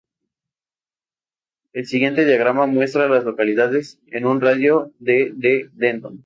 El 1.73 1.85
siguiente 1.85 2.25
diagrama 2.25 2.65
muestra 2.65 3.05
a 3.05 3.07
las 3.07 3.23
localidades 3.23 3.99
en 4.07 4.25
un 4.25 4.41
radio 4.41 4.91
de 4.97 5.31
de 5.35 5.69
Denton. 5.73 6.19